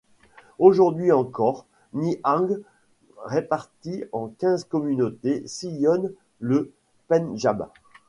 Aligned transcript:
Aujourd'hui 0.57 1.11
encore, 1.11 1.67
Nihangs 1.93 2.57
répartis 3.23 4.03
en 4.13 4.29
quinze 4.29 4.63
communautés 4.63 5.43
sillonnent 5.45 6.11
le 6.39 6.73
Pendjab. 7.07 7.67